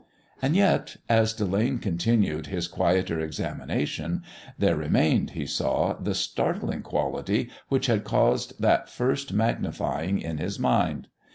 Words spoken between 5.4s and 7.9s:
saw, the startling quality which